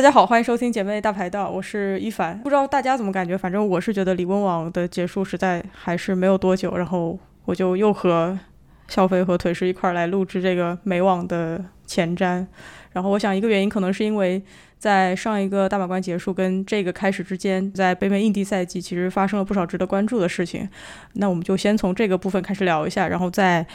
[0.00, 2.40] 大家好，欢迎收听姐妹大排档，我是一凡。
[2.40, 8.38] 不知道大家怎么感觉，反正我是觉得李温网的结束实在还是没有多久，然后我就又和
[8.88, 12.46] 笑飞和腿师一块儿来录制这个美网的前瞻。
[12.92, 14.42] 然后我想一个原因可能是因为
[14.78, 20.66] 在上一个大满贯结束跟这个开始之间，在北美印地赛季其实发生了不少值得关注的事情。
[21.12, 23.66] 那我们就先从这个部分开始聊一下，然后再。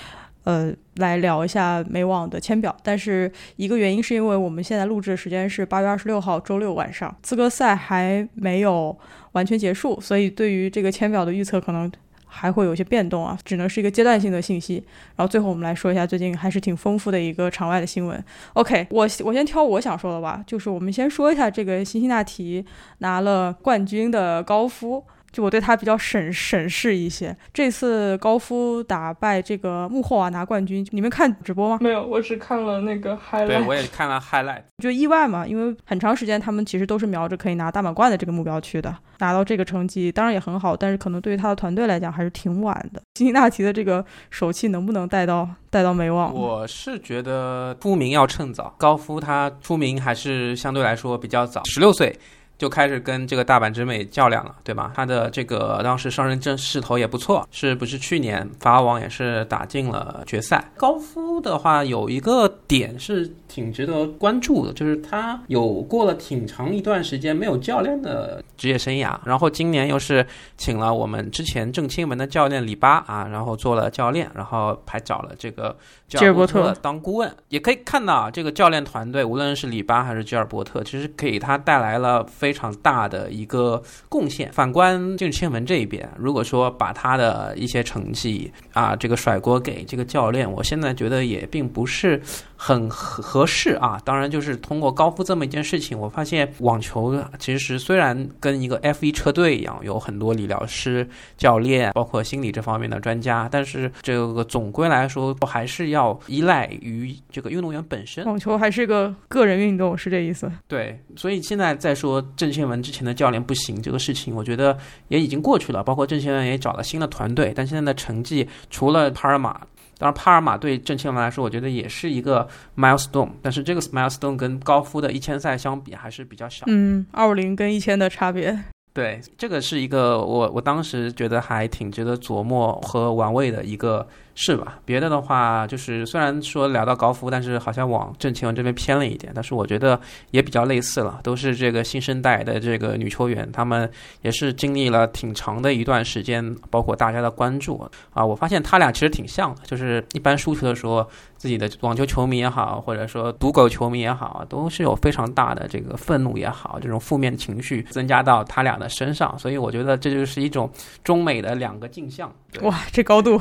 [0.46, 8.96] 呃，来聊一下美网的签表，但是一个原因是因为我们现在录制的时间是八月二十六号周六晚上，资格赛还没有
[9.32, 11.92] 完全结束，所以对于这个签表的预测可能
[12.28, 14.76] 还会有些变动啊，只能是一个阶段性的信息。
[15.16, 18.24] 然后最后我们来说一下最近还是挺丰富的一个场外的新闻。
[18.54, 22.64] OK，我我先挑我想说的吧，就是我们先说一下这个辛辛那提
[23.00, 25.04] 拿了冠军的高夫。
[25.36, 27.36] 就我对他比较审审视一些。
[27.54, 31.78] 这次高夫打败这个穆霍瓦拿冠军，你们看直播吗？
[31.82, 33.48] 没有，我只看了那个 highlight。
[33.48, 34.62] 对，我也看了 highlight。
[34.82, 38.96] 就意外嘛，因为很长时间他们其实都是瞄着可以拿大满贯的这个目标去的。
[39.20, 43.02] 拿到这个成绩当然也很好，但是可能对于他的团队来讲还是挺晚的。
[43.16, 46.34] 辛辛那提的这个手气能不能带到带到美网？
[46.34, 48.74] 我是觉得出名要趁早。
[48.78, 52.18] 高夫他出名还是相对来说比较早，十六岁。
[52.58, 54.94] 就开始跟这个大阪直美较量了，对吧？
[54.96, 60.72] 他的这个当时上任阵势头也不错，是不是去年法网也是打进了决赛？
[60.78, 70.26] 高夫的话有一个点是挺值得关注的，就是他有过了挺长一段时间没有教练的职业生涯，然后今年又是
[70.56, 75.76] 请了我们之前郑钦文的教练里巴啊，然后做了教练，然后还找了这个
[76.08, 82.26] 吉尔伯特当顾问，也可以看到这个教练团队无论是里巴还是吉尔伯特，其实给他带来了。
[82.46, 84.52] 非常大的一个贡献。
[84.54, 92.22] 反观郑钦文这一边，如果说把他的一些成绩啊，这个甩锅给这个教练，我现在觉得也并不是。
[92.58, 94.00] 很合合适啊！
[94.04, 108.26] 当然，就是通过高夫这么一件事情，我发现网球其实虽然跟一个 F 一车队一样，有很多理疗师、教练，包括心理这方面的专家，但是这个总归来说，还是要依赖于这个运动员本身。
[108.26, 110.52] 网球还是个个人运动，是这意思？
[110.68, 114.78] 对，所以现在在说郑钦文之前的教练不行这个事情，我觉得
[115.10, 115.84] 也已经过去了。
[115.84, 119.60] 包括郑钦文也找了新的团队，但现在的成绩除了帕尔马。
[119.98, 126.66] 当然，帕尔马对郑钦文来说，我觉得也是一个 milestone，但是这个 milestone 跟高夫的一千赛相比还是比较小。
[126.68, 128.58] 嗯，二五零跟一千的差别。
[128.94, 134.08] 对，这个是一个我我当时觉得还挺值得琢磨和玩味的一个。
[134.38, 134.78] 是吧？
[134.84, 139.32] 别的的话，就是虽然说聊到高夫，但是好像往郑钦文这边偏了一点。
[139.34, 140.00] 但是我觉得
[140.32, 143.90] 也比较类似了，都是这个新生代的这个女球员，她们
[144.24, 148.26] 也是经历了挺长的一段时间，包括大家的关注啊。
[148.26, 151.08] 我发现他俩其实挺像的，就是一般输球的时候，
[151.38, 159.40] 自己的网球球迷也好，或者说赌狗球迷也好，都是有非常大的这个愤怒也好，这种负面情绪增加到他俩的身上。
[159.40, 160.70] 所以我觉得这就是一种
[161.06, 162.30] 中美的两个镜像。
[162.62, 163.40] 哇，这高度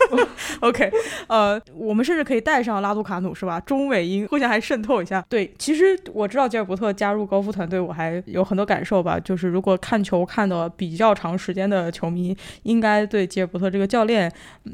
[0.60, 0.90] OK，
[1.26, 3.58] 呃，我们甚至可以带上拉杜卡努，是吧？
[3.60, 5.24] 中美英互相还渗透一下。
[5.28, 9.18] 对，其实我知道吉尔伯特加入高夫团队，我还有很多感受吧。
[9.18, 14.30] 就是如果看球看的比较长时间的球迷，应该对吉尔伯特这个教练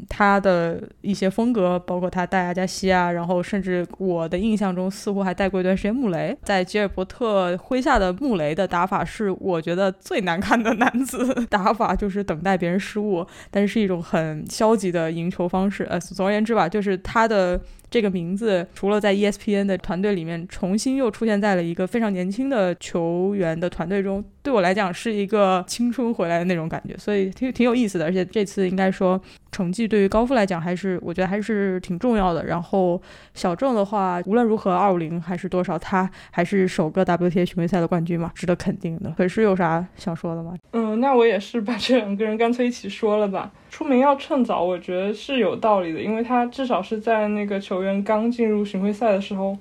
[0.08, 6.36] 他的一些风格，包括他带阿加西啊，然后甚至我的印象中似乎还带过一段时间穆雷。
[6.42, 15.84] 在吉尔伯特麾下的穆雷的打法是我觉得最难看的男子 打法，就是等待别人失误，但是是一种很消极的赢球方式。
[15.90, 17.60] 呃，总而言之吧，就是他的。
[17.90, 28.04] 这个名字除了在 ESPN 的团队里面重新又出现在了一个非常年轻的球员的团队中，对我来讲是一个青春回来的那种感觉，所以挺挺有意思的。
[28.04, 29.20] 而且这次应该说
[29.52, 32.44] 成绩对于高夫来讲还是我觉得还是挺重要的。
[32.44, 33.00] 然后
[33.34, 39.12] 小郑的话，无论如何二五零还是多少，他还是首个 WTA 巡回赛的冠军嘛，值得肯定的。
[39.16, 40.54] 可是有啥想说的吗？
[40.72, 43.50] 嗯，那我也是把这两个人干脆一起说了吧。
[43.70, 49.56] 出名要趁早，我觉得是有道理的，因为他至少是在那个球员刚进入巡回赛的时候，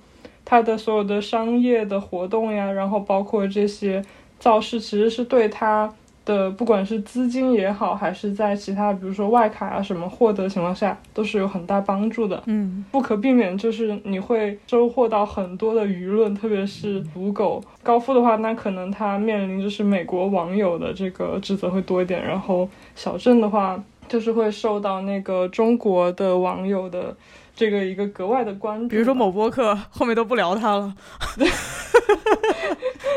[0.46, 4.04] 他的所有的商业的活动呀，然后包括这些
[4.40, 5.94] 造势，其实是对他
[6.26, 12.42] 的不管是资金也好，还是在其他比如说外卡啊什么获得情况下，都是有很大帮助的。
[12.46, 23.84] 嗯，不可避免就是你会收获到很多的舆论，特别是赌狗高富的话，那可能他面临就是美国网友的这个指责会多一点，然后小镇的话。
[24.10, 27.14] 就是会受到那个中国的网友的
[27.58, 30.94] 这个一个格外的关注，比如说某播客后面都不聊他了。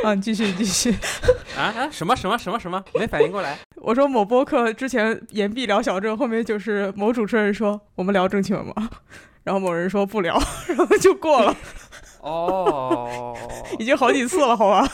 [0.02, 0.90] 啊，你继续继续。
[1.56, 1.88] 啊啊！
[1.92, 2.82] 什么什么什么什么？
[2.94, 3.58] 没反应过来。
[3.76, 8.88] 我说某播客之前言必聊小郑，后面就是某主持人说我们聊郑清文吗？
[9.44, 11.54] 然后某人说不聊， 然后就过了。
[12.22, 13.36] 哦，
[13.78, 14.88] 已经好几次了，好吧？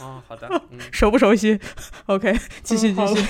[0.00, 1.58] 哦，好的，嗯，熟不熟悉
[2.06, 3.22] ？OK，继续继续。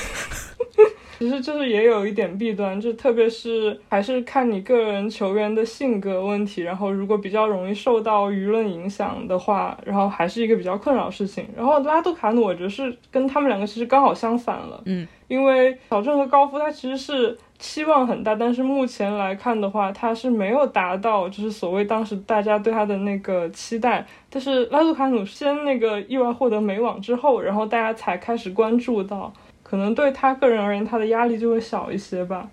[1.19, 11.45] 其实就是也有一点弊端，就特别是还是看你个人球员的性格问题，然后如果比较容易受到舆论影响的话，然后还是一个比较困扰的事情。
[11.57, 24.07] 然后拉杜卡努，我觉得是跟他们两个其实刚好相反了，嗯，因为小郑和高夫他其实是期望很大，但是目前来看的话，他是没有达到就是所谓当时大家对他的那个期待。
[24.31, 29.33] 但是拉杜卡努先那个意外获得美网之后，然后大家才开始关注到。
[29.69, 32.49] 可能对他个人而言，他的压力就会小一些吧。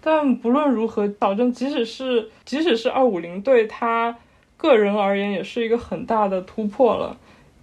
[0.00, 4.16] 但不论如何，保证即使是即使是二五零，对他
[4.56, 7.16] 个人而言也是一个很大的突破了。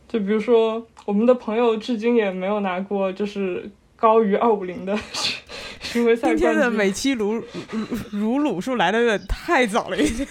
[0.07, 4.97] 就比如说，我们的朋友至今也没有拿过就是高于二五零的
[5.81, 6.69] 巡回赛今天的。
[6.69, 7.43] 每期如如
[8.11, 10.27] 如鲁数来的有点太早了一些，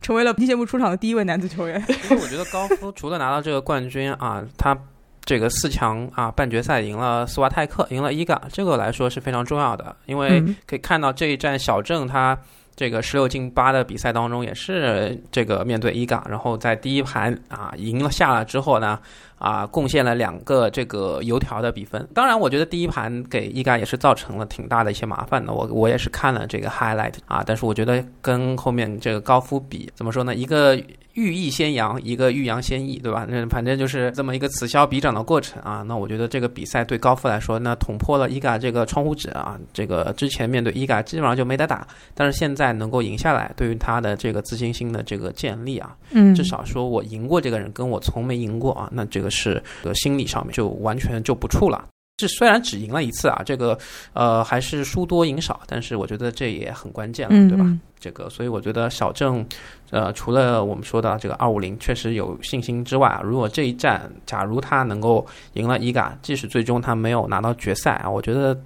[0.00, 1.78] 成为了本期节目出场的第一位男子球员。
[1.88, 4.76] 因 为我觉得高夫除了拿到这个冠军啊，他
[5.24, 12.38] 这个四强啊半决赛赢了斯瓦泰克，赢了伊嘎，这个来说是非常重要的，因为嗯可以看到这一站小郑他。
[12.76, 18.98] 这个十六进八的比赛当中，也是这个面对伊嘎，然后在第一盘啊赢了下了之后呢，
[19.40, 22.06] 啊贡献了两个这个油条的比分。
[22.14, 25.52] 当然，我觉得第一盘给伊嘎也是造成了挺大的一些麻烦的。
[25.52, 30.34] 我我也是看了这个 highlight 啊，但是我觉得跟后面这个高夫比，怎么说呢？
[30.34, 30.80] 一个
[31.14, 33.26] 欲抑先扬，一个欲扬先抑，对吧？
[33.28, 35.82] 那反正就是这么一个此消彼长的过程啊。
[35.82, 39.58] 那我觉得这个比赛对高夫来说，那捅破了伊嘎这个窗户纸啊。
[39.72, 51.86] 这个之前面对伊嘎基本上就没得打，但是现在能够赢下来，对于他的这个自信心的这个建立啊，嗯至少说我赢过这个人，跟我从没赢过啊，那这个是呃心理上面就完全就不处了。
[52.16, 53.78] 这虽然只赢了一次啊，这个
[54.12, 57.64] 呃还是输多赢少，但是我觉得这也很关键了，对吧？
[57.64, 59.46] 嗯这个，所以我觉得小郑，
[59.90, 68.58] 呃，除了我们说的这个二五零确实有信心之外啊，如果这一战假如他能够赢了伊嘎，即使最终他没有拿到决赛啊，我觉得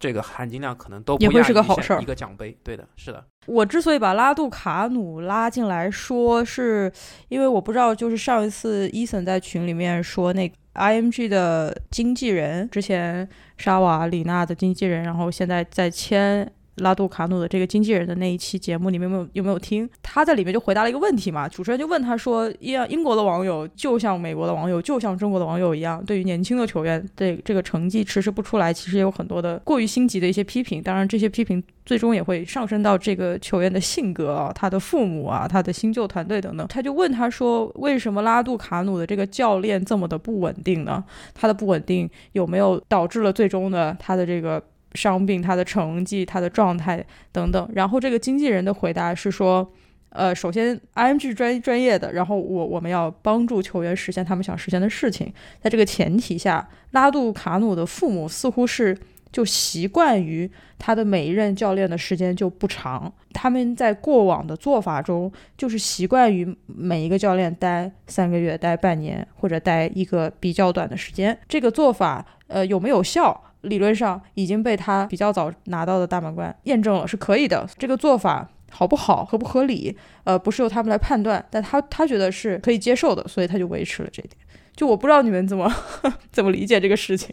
[0.00, 2.56] 这个含金量可能都不也会是个好事儿一个奖杯。
[2.64, 6.90] 对的，是的，我之所以把拉杜卡努拉进来说，是
[7.28, 16.50] 因为我不知道，就是上一次伊森在群里面说那个 IMG 的经纪人，之前沙瓦里纳的经纪人，然后现在在签。
[16.80, 19.88] 拉杜卡努的这个经纪人的那一期节目，你们有没有有没有听？
[20.02, 30.82] 他在里面就回答了一个问题嘛，主持人就问他说：“一样，英国的网友就像美国的网友，就像中国的网友一样，对于年轻的球员这这个成绩迟迟不出来，其实也有很多的过于心急的一些批评。
[30.82, 36.66] 当然，这些批评最终也会上升到这个球员的性格啊、他的父母啊、他的新旧团队等等。
[36.68, 41.02] 他就问他说：“为什么拉杜卡努的这个教练这么的不稳定呢？
[41.34, 44.62] 他的不稳定有没有导致了最终的他的这个
[44.94, 49.72] 伤病、他的成绩、他的状态等等？”然后这个经纪人的回答是说。
[50.12, 55.32] 呃，首先，IMG 专专业的，然后我我们要帮助球员实现他们想实现的事情。
[55.62, 58.98] 在这个前提下，拉杜卡努的父母似乎是
[59.32, 71.38] 就习惯于他的每一任教练的时间就不长，他们在过往的做法中就是习惯于每一个教练待三个月、待半年或者待一个比较短的时间。
[71.48, 73.44] 这个做法，呃，有没有效？
[73.62, 77.68] 理论上已经被他比较早拿到的大满贯验证了，是可以的。
[77.76, 79.94] 这个做法好不好、合不合理，
[80.24, 84.32] 呃，不是由他们来判断，但他他觉得是可以接受的，所以他就维持了这点。
[84.80, 85.70] 就我不知道你们怎么
[86.32, 87.28] 怎么理解这个事情，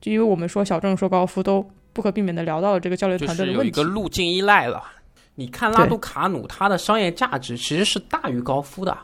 [0.00, 1.62] 就因为我们说小郑说高夫都
[1.92, 3.72] 不可避免的聊到了这个教练就是有一团队的问题。
[3.72, 4.82] 个路径依赖了。
[5.34, 8.96] 你看拉杜卡努，他的商业价值其实是大于高夫的。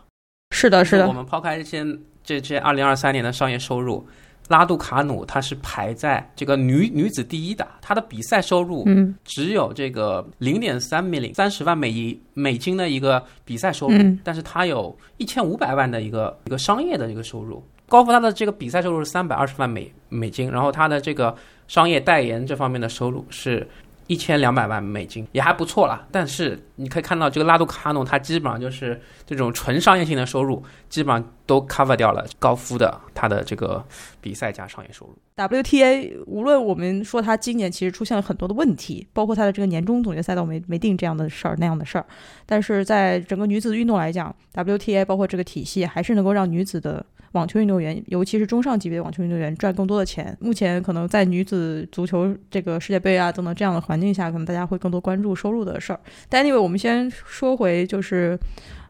[0.52, 1.85] 是的，是的我，们抛开这些
[2.25, 4.02] 这这二零二三年的商业收入，
[4.49, 17.62] 拉杜卡努他是排在这个女女子第一的，他的比赛收入嗯只有这个零点三 million 三十万美一美金的一个比赛收入，嗯但是他有一千五百万的一个一个商业的一个收入。
[17.94, 21.32] 高夫他的这个比赛收入是三百二十万美美金，然后他的这个
[21.68, 23.64] 商业代言这方面的收入是
[24.08, 26.04] 一千两百万美金，也还不错啦。
[26.10, 33.82] 但是你可以看到，这个拉杜卡努他基本上就是这种纯商业性的收入，基本上都 cover 掉了高夫的他的这个
[34.20, 35.16] 比赛加商业收入。
[35.36, 42.04] WTA 无论我们说他今年其实出现了很多的问题，包括他的这个年终总决赛都没没定这样的事儿那样的事儿，
[42.44, 50.36] 但是在整个女子运动来讲，WTA 包括这个体系还是能够让女子的网球运动员，尤其是中上级别的网球运动员赚更多的钱。
[50.40, 56.00] 目前可能在女子足球这个世界杯啊等等这样的环境下，可能大家会更多关注收入的事儿。
[56.28, 58.38] 但 anyway，我们先说回就是。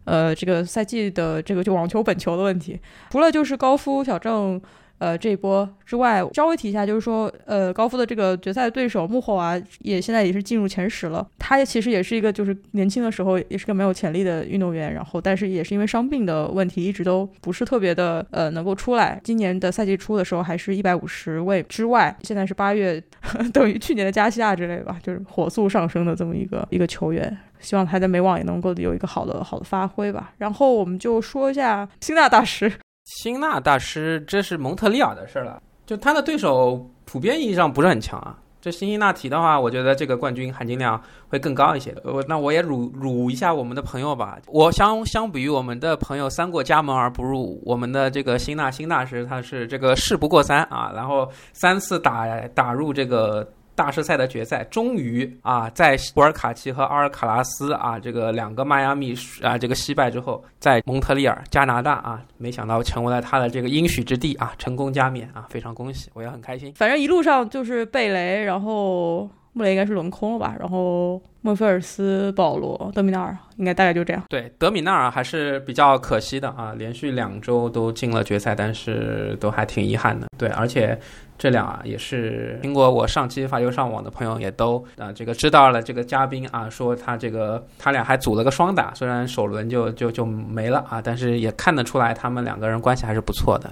[0.07, 4.61] 呃，这个赛季的这个就网球本球的问题，除了就是高夫、小郑，
[4.99, 11.27] 呃这一波之外，稍微提一下，就是说呃高夫的这个决赛对手幕后啊，也现在也是进入前十了。
[11.39, 19.21] 他其实也是一个就是年轻的时候也是个没有潜力的运动员，然后但是也是因为伤病的问题，一直都不是特别的呃能够出来。
[19.25, 23.03] 今年的赛季初的时候还是一百五十位之外，现在是八月，
[23.53, 27.37] 等于去年的加西亚之类吧，就是火速上升的这么一个一个球员。
[27.61, 30.35] 希望他在美网也能够有一个好的好的发挥吧。
[30.37, 32.71] 然后我们就说一下辛纳大师。
[33.05, 35.63] 辛纳大师，这是蒙特利尔的事了。
[35.87, 38.39] 就他的对手普遍意义上不是很强啊。
[38.61, 41.95] 这辛辛那提的话，我觉得这个冠军含金量会更高一些。
[42.03, 44.39] 我那我也辱辱一下我们的朋友吧。
[44.47, 53.47] 我相相比于我们的朋友三过家门而不入，我们的这个辛纳辛大师他是这个事不过三啊，然后三次打打入这个。
[53.75, 66.73] 大师赛的决赛，终于啊，在博尔卡奇和阿尔卡拉斯啊这个两个迈阿密啊这个惜败之后，在蒙特利尔加拿大啊，没想到成为了他的这个应许之地啊，成功加冕啊，非常恭喜，我也很开心。
[66.75, 74.23] 反正一路上就是贝雷，然后穆雷应该是轮空了吧，然后莫菲尔斯、保罗、德米纳尔应该大概就这样。
[74.29, 80.27] 对，德米纳尔还是比较可惜的啊，连续两周都进了决赛，但是都还挺遗憾的。
[80.37, 80.99] 对，而且。
[81.37, 93.69] 这俩也是听过我上期发球上网的朋友也都啊，这个知道了这个嘉宾啊，说他这个他俩还组了个双打，虽然首轮就就就没了啊，但是也看得出来他们两个人关系还是不错的。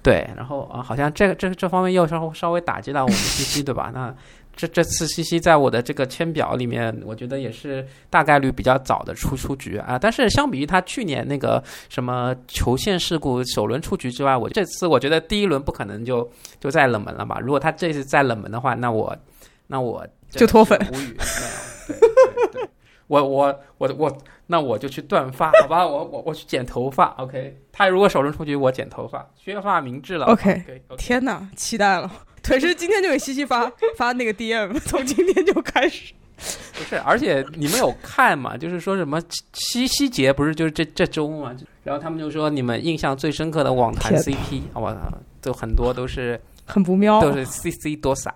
[0.00, 3.90] 对，然后啊，好像这个这这方面又稍稍微打击到我们西西，对吧？
[3.92, 4.14] 那。
[4.60, 9.98] 这这次西西在我的这个签表里面，我觉得也是大概率比较早的出出局啊。
[9.98, 17.38] 但是相比于他去年那个什么球线事故首轮出局之外，我这次我觉得第一轮不可能就就再冷门了吧？
[17.40, 19.16] 如果他这次再冷门的话，那我
[19.68, 20.78] 那我就脱粉。
[20.92, 21.16] 无语。
[23.06, 25.84] 我我我我那我就去断发，好吧？
[25.84, 27.06] 我我我去剪头发。
[27.18, 30.26] OK，他如果首轮出局，我剪头发，削发明志了。
[30.26, 32.08] OK，天哪，期待了。
[32.42, 36.12] 腿是今天就给西西发发那个 DM， 从今天就开始。
[36.72, 38.56] 不是，而且你们有看吗？
[38.56, 39.20] 就是说什么
[39.52, 41.54] 七夕节不是就是这这周吗？
[41.84, 48.32] 然后他们就说你们印象最深刻的网坛 CP，我操，都很多都是很不妙，都是 CC 多傻，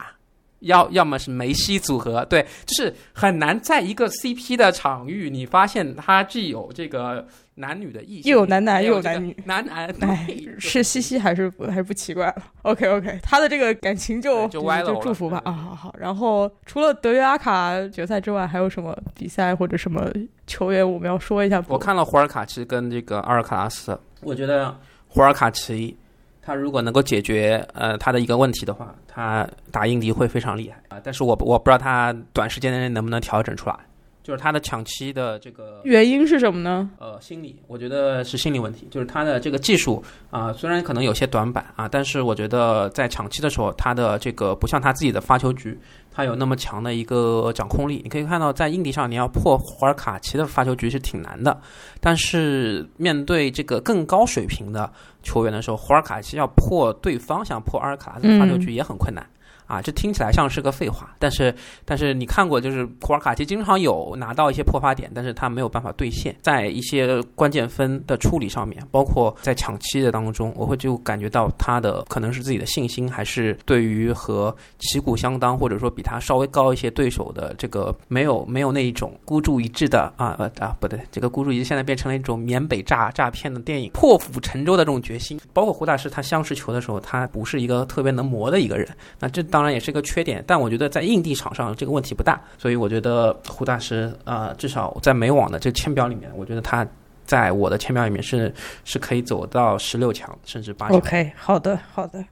[0.60, 7.26] 要要么是梅西组合，对，就是很难在一个 CP 的场域，你发现它既有这个。
[7.56, 15.94] 男女的异性，又有男男又有男女，男男哎，是西西还是还是不奇怪了？OK OK，他的这个感情就就歪了，就祝福吧啊，好好。
[15.98, 20.10] 然后除了德约阿卡决赛之外，还有什么比赛或者什么
[20.46, 21.62] 球员我们要说一下？
[21.68, 25.96] 我看了胡尔卡奇跟这个阿尔卡拉斯，我觉得胡尔卡奇
[26.42, 31.00] 他如果能够解决呃他的一个问题的话，他打印迪会非常厉害啊。
[31.04, 33.76] 但是我我不知道他短时间内能不能调整出来。
[34.24, 36.88] 就是他的抢七的这个原因是什么呢？
[36.98, 38.88] 呃，心理，我觉得是心理问题。
[38.90, 45.78] 就是他的这个技术啊，虽然可能有些短板啊，但是我觉得在抢七的时候，他的这个不像他自己的发球局，
[46.10, 48.00] 他有那么强的一个掌控力。
[48.02, 51.60] 你可以看到，在硬地上你要破胡尔卡奇的发球局是挺难的，
[52.00, 54.90] 但是面对这个更高水平的
[55.22, 59.22] 球员的时候，胡尔卡奇要破对方想破阿尔卡拉的发球局也很困难。
[59.66, 61.54] 啊，这听起来像是个废话，但是
[61.84, 88.86] 但是你看过，就是库尔卡奇经常有拿到一些破发点，但是他没有办法兑现，在一些关键分的处理上面，包括在抢七的当中，我会就感觉到他的可能是自己的信心，还是对于和旗鼓相当或者说比他稍微高一些对手的这个没有没有那一种孤注一掷的啊呃啊不对，这个孤注一掷现在变成了一种缅北诈诈骗的电影，破釜沉舟的这种决心，包括胡大师他相识球的时候，他不是一个特别能磨的一个人，
[89.18, 89.42] 那这。
[89.54, 96.86] 当然也是个缺点，但我觉得在硬地场上这个问题不大，所以我觉得胡大师啊，至少在美网的这签表里面，我觉得他
[97.24, 98.52] 在我的签表里面是
[98.84, 100.96] 是可以走到十六强甚至八强。
[100.96, 102.24] OK，好的好的。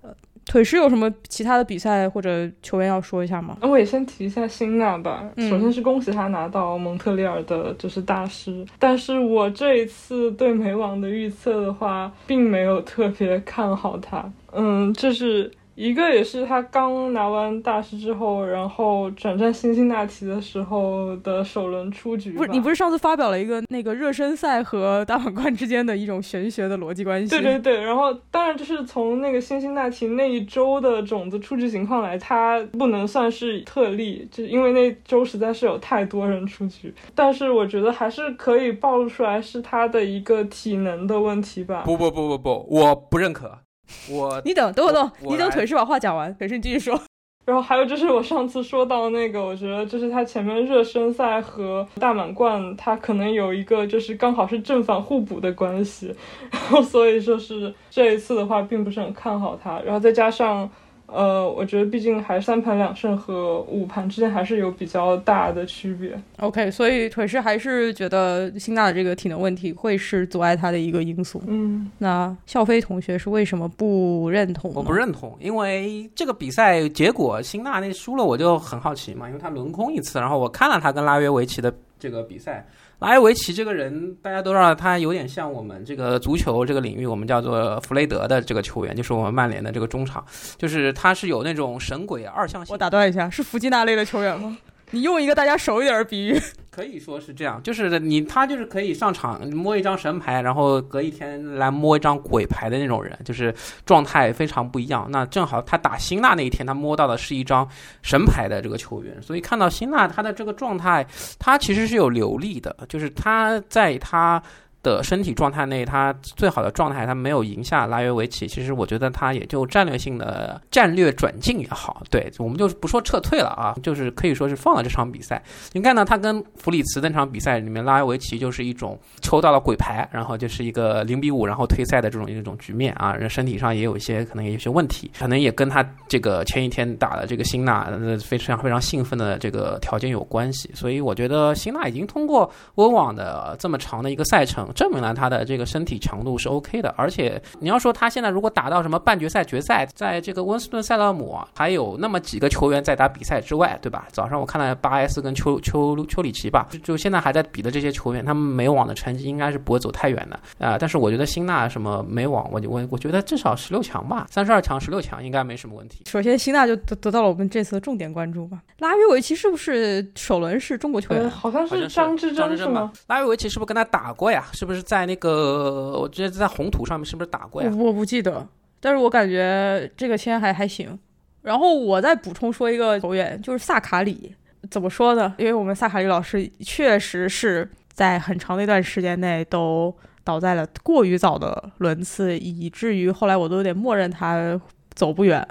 [0.44, 3.56] 腿师有什么其他的比赛或者球员要说一下吗？
[3.60, 5.24] 那我也先提一下辛纳吧。
[5.36, 14.30] 首先是恭喜他拿到蒙特利尔的就是大师，但是我这一次对美网的预测的话，并没有特别看好他。
[14.52, 15.50] 嗯，就是。
[15.74, 22.32] 一个也是他刚拿完大师之后，然后转战辛辛那提的时候的首轮出局。
[22.32, 27.30] 不是你不是上次发表了一个那个热身赛和大满贯之间的一种玄学的逻辑关系？
[27.30, 36.92] 对对对，然后当然就是从那个辛辛那提那一周的种子出局情况来，他不能算是特例，就因为那周实在是有太多人出局。
[37.14, 41.82] 但是我觉得还是可以暴露出来是他的一个体能的问题吧。
[41.86, 43.58] 不不不不不，我不认可。
[44.10, 47.00] 我你等等我等，你等腿是把话讲完，腿是你继续说。
[47.44, 56.14] 然后还有就是我上次说到那个，我觉得就是他前面热身赛和大满贯，他可能有一个就是刚好是正反互补的关系，
[56.50, 59.80] 然后所以说是这一次的话，并不是很看好他。
[59.80, 60.70] 然后再加上。
[61.12, 66.18] 呃，我觉得毕竟还三盘两胜和五盘之间还是有比较大的区别。
[66.38, 71.42] OK，所以腿师还是觉得辛纳的这个体能问题会是阻碍他的一个因素。
[71.46, 74.72] 嗯，那笑飞同学是为什么不认同？
[74.74, 82.66] 我不认同，因为这个比赛结果辛纳那输了，我就很好奇嘛，因为他轮空一次，然后我看了他跟拉约维奇的这个比赛。
[82.98, 90.24] 拉约维奇这个人，大家都知道，他有点像我们这个足球这个领域，我们叫做弗雷德的这个球员，就是我们曼联的这个中场，
[90.58, 92.72] 就是他是有那种神鬼二象性。
[92.72, 94.58] 我打断一下，是弗吉纳类的球员吗？
[94.92, 96.40] 你用一个大家熟一点的比喻。
[96.70, 105.06] 可以说是这样，就是你他就是可以上场摸一张神牌，然后隔一天来摸一张鬼牌的那种人，就是状态非常不一样。
[105.10, 107.68] 那正好他打辛纳那一天，他摸到的是一张
[108.00, 111.06] 神牌的这个球员，所以看到辛纳他的这个状态，
[111.38, 114.42] 他其实是有流利的，就是他在他。
[114.82, 118.48] 的身体状态内，他最好的状态，他没有赢下拉约维奇。
[118.48, 125.40] 其实我觉得他也就战略性的战略转进也好，对我们就不说撤退了啊，就是可以说是放了这场比赛。
[125.72, 137.88] 你看呢，他跟弗里茨那场比赛里面，拉约维奇就是一种抽到了鬼牌，然后就是一个零比五，然后退赛的这种一种局面啊，人身体上也有一些可能也有些问题，可能也跟他这个前一天打的这个辛纳
[138.20, 140.68] 非常非常兴奋的这个条件有关系。
[140.74, 144.68] 所以我觉得辛纳已经通过温网的这么长的一个赛程。
[144.72, 154.06] 证明了他的这个身体强度是 OK 的，而且你要说他现在如果打到什么半决赛、决赛，在这个温斯顿、塞勒姆还有那么几个球员在打比赛之外，对吧？
[154.12, 160.76] 早上我看了巴埃斯跟丘丘丘里奇吧，就现在还在比的这些球员，他们美网的成绩应该是不会走太远的啊。
[160.78, 166.02] 但是我觉得辛纳什么美网，我我我觉得至少十六强吧，三十二强、十六强应该没什么问题。
[166.06, 168.58] 首先，辛纳就得得到了我们这次的重点关注吧。
[168.78, 171.30] 拉约维奇是不是首轮是中国球员？
[171.30, 172.92] 好像是张之臻是吗？
[173.06, 174.44] 拉约维奇是不是跟他打过呀？
[174.62, 175.98] 是不是在那个？
[176.00, 177.68] 我觉得在红土上面是不是打过呀？
[177.76, 178.46] 我不记得，
[178.78, 180.96] 但是我感觉这个签还还行。
[181.40, 184.32] 然后我再补充说一个球员，就是萨卡里。
[184.70, 185.34] 怎么说呢？
[185.36, 189.92] 因为我们萨卡里老师确实是在很长的一段时间内都
[190.22, 194.60] 倒在了过于早的轮次，以至于后来我都有点默认他。
[194.94, 195.46] 走不远，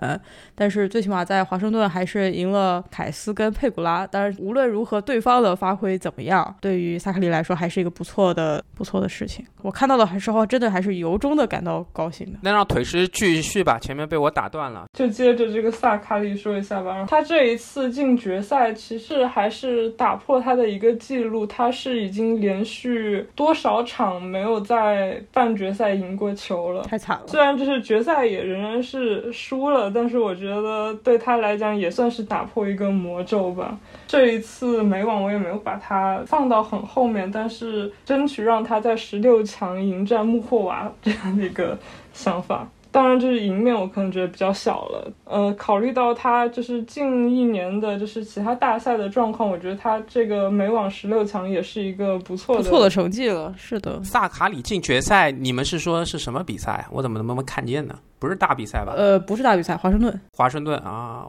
[0.55, 4.07] 但是最起码在华盛顿还是赢了凯斯跟佩古拉。
[4.07, 9.45] 但是无论如何，对方的发挥怎么样，对于萨克利来说还是一个不错的、不错的事情。
[9.61, 12.39] 我看到的时候，真的还是由衷的感到高兴的。
[12.43, 14.85] 那让腿师继续吧，前面被我打断了。
[14.93, 17.05] 就接着这个萨卡利说一下吧。
[17.09, 21.45] 他这一次进决赛，其实还是打破他的一个记录。
[21.45, 27.27] 他是已经连续多少场没有在半决赛赢过球了，太惨了。
[27.27, 29.30] 虽然就是决赛也仍然是。
[29.31, 33.77] 输了，但是我觉得对他来讲也算是打破一个魔咒吧。
[34.07, 41.77] 这一次美网我也没有把他放到很后面，但是争取让他在十六强迎战穆霍娃这样的一个
[42.13, 42.67] 想法。
[42.91, 45.11] 当然，就是赢面我可能觉得比较小了。
[45.23, 53.53] 呃，考虑到他就是近一年的，就是其他大赛的状况，我觉得他这个美网十六强也是一个不错的不错的成绩了。
[53.57, 56.85] 是的，萨卡里进决赛，你们是说是什么比赛？
[56.91, 57.97] 我怎么能没看见呢？
[58.19, 58.93] 不是大比赛吧？
[58.97, 60.21] 呃，不是大比赛，华盛顿。
[60.33, 61.25] 华盛顿啊，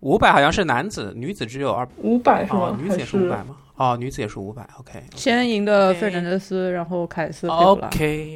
[0.00, 2.76] 五百好像是男子，女子只有二五百是吗？
[2.78, 3.56] 女子也是五百吗？
[3.76, 4.68] 哦，女子也是五百。
[4.78, 7.48] OK，先赢的费尔南德斯，然后凯斯。
[7.48, 8.26] OK，OK，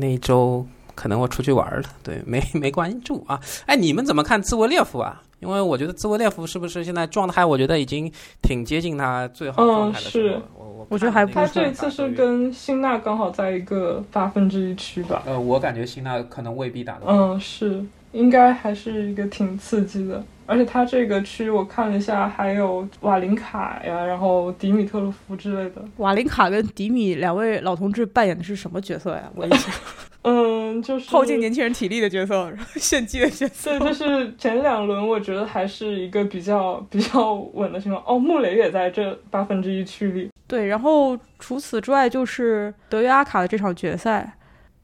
[0.00, 0.66] 那一周。
[1.00, 3.40] 可能我出去玩了，对，没 没关注啊。
[3.64, 5.22] 哎，你们怎么看兹维列夫啊？
[5.38, 10.42] 因为我觉得兹维列夫是不是现在状态，我觉得已经挺接近他最好状态的时候。
[10.58, 15.22] 我我我觉得还不他这一次是跟辛纳刚好在一个八分之一区吧？
[15.24, 17.06] 呃，我感觉辛纳可能未必打得。
[17.06, 17.82] 嗯，是，
[18.12, 20.22] 应该还是一个挺刺激的。
[20.50, 25.80] 而且他这个区我看了一下，还有瓦林卡呀，然后迪米特洛夫之类的。
[25.98, 29.30] 瓦林卡跟迪米两位老同志扮演的是什么角色呀？
[29.36, 29.72] 我一下。
[30.22, 33.78] 嗯，就是 耗尽年轻人体力的角色， 献祭的角色。
[33.78, 38.02] 对，就是前两轮我觉得还是一个比较比较稳的情况。
[38.04, 40.28] 哦，穆雷也在这八分之一区里。
[40.48, 44.36] 对，然后除此之外就是德约阿卡的这场决赛，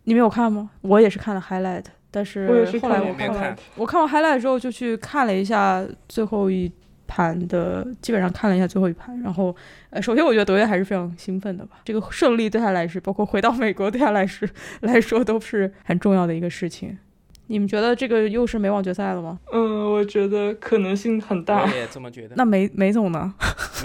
[0.04, 0.70] 你没有看吗？
[0.82, 1.84] 我也是看了 highlight。
[2.16, 6.72] 但是后来我看完，我看完 highlight 之后就去看了一下最后一
[7.06, 9.20] 盘的，基本上看了一下最后一盘。
[9.20, 9.54] 然后，
[9.90, 11.76] 呃，首先我觉得德约还是非常兴奋的吧。
[11.84, 14.48] 这个胜利对他来说，包括回到美国对他来说
[14.80, 16.96] 来说都是很重要的一个事情。
[17.48, 19.38] 你们觉得这个又是美网决赛了吗？
[19.52, 21.64] 嗯，我觉得可能性很大。
[21.64, 22.34] 我也这么觉得。
[22.34, 23.34] 那梅梅总呢？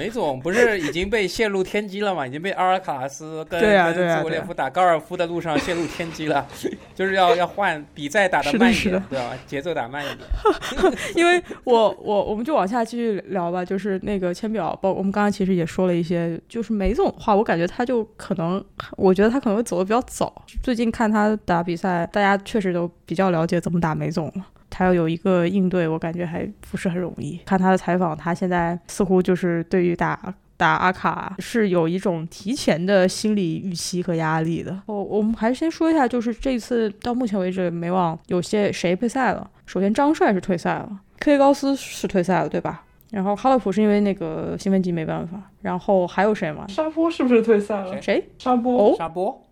[0.01, 2.25] 梅总不是已经被泄露天机了吗？
[2.25, 6.47] 已经被阿尔卡拉斯跟对啊跟对啊对啊兹维列夫打高尔夫的路上泄露天机了，
[6.95, 9.37] 就是要要换比赛打的慢一是的是的点，对吧？
[9.45, 10.27] 节奏打慢一点。
[11.15, 18.63] 因为我我我们就往下继续聊吧，就是那个签表，包我们刚刚其实也说了一些，就是梅总的话，我感觉他就可能，
[18.97, 20.33] 我觉得他可能会走的比较早。
[20.63, 24.47] 最近看他打比赛，大家确实都比较了解怎么打梅总了。
[24.81, 27.39] 他要有一个应对，我感觉还不是很容易。
[27.45, 34.71] 看他的采访，他现在似乎就是对于打打阿卡是有一种提前的心理预期和压力的。
[34.87, 39.47] 哦，我们还是先说一下，就是这次到目前为止，美网有些谁退赛了？
[39.67, 42.83] 首先张帅是退赛了，K 高斯是退赛了，对吧？
[43.11, 46.65] 然后哈勒普是因为那个兴奋剂没办法，然后还有谁吗？
[46.67, 48.01] 沙波是不是退赛了？
[48.01, 48.27] 谁？
[48.39, 49.43] 沙波，哦沙波，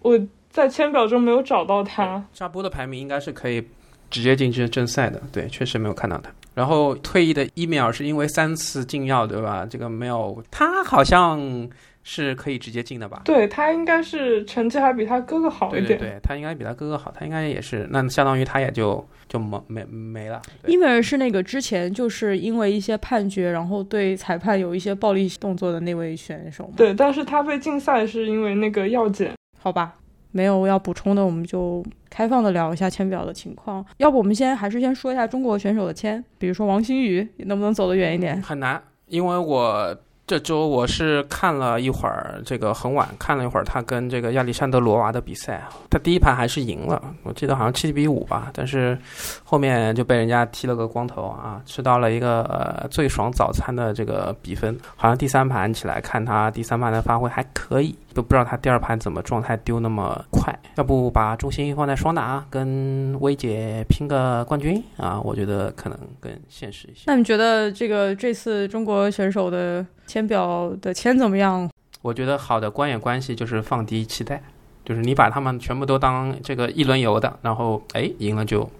[0.00, 0.18] 我
[0.48, 2.24] 在签表中没有找到他。
[2.32, 3.68] 沙波的排名应该是可以
[4.12, 6.30] 直接进这正赛的，对，确实没有看到他。
[6.54, 9.66] 然后退役的伊米尔是因为三次禁药，对吧？
[9.68, 11.66] 这个没有，他好像
[12.02, 13.22] 是可以直接进的吧？
[13.24, 15.86] 对他应该是成绩还比他哥哥好一点。
[15.86, 20.42] 对对对，他应该比他哥哥好，他应该也是，那相当于他也就就没没没了。
[20.62, 26.70] 对伊米尔是那个之前就是因为一些判决，然后对裁判有一些暴力动作的那位选手？
[26.76, 29.32] 对，但是他被禁赛是因为那个药检。
[29.58, 29.94] 好吧，
[30.32, 33.84] 没有要补充的，我们就开放的聊一下签表的情况。
[33.98, 38.42] 要不我们先还是先说一下中国选手的签，比如说王星宇能不能走得远一点？
[38.42, 48.96] 很难，因为我这周我是看了一会儿这个很晚，看了一会儿他跟这个亚历山德罗娃的比赛，他第一盘还是赢了，我记得好像七比五吧，但是
[49.42, 67.02] 后面就被人家踢了个光头啊，吃到了一个呃最爽早餐的这个比分，好像第三盘起来看他第三盘的发挥还可以，都不知道他第二盘怎么状态丢那么快，要不把重心放在双打，跟薇姐拼个冠军啊，我觉得可能更现实一些。
[67.06, 71.70] 那你觉得这个这次中国选手的签表的签怎么样？
[72.02, 74.42] 我觉得好的官演关系就是放低期待，
[74.84, 78.70] 就是你把他们全部都当这个一轮游的，然后哎赢了就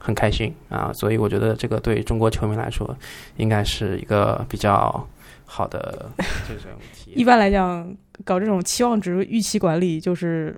[0.00, 2.96] 很开心啊，所以我觉得这个对中国球迷来说
[3.36, 5.06] 应该是一个比较
[5.44, 6.10] 好的
[6.48, 7.20] 这种体验。
[7.20, 7.88] 一般来讲，
[8.24, 10.52] 搞这种期望值预期管理就是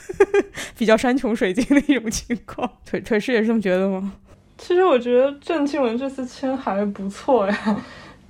[0.76, 2.70] 比较山穷水尽的一种情况。
[2.84, 4.12] 腿腿师也是这么觉得吗？
[4.58, 7.76] 其实我觉得郑钦文这次签还不错呀，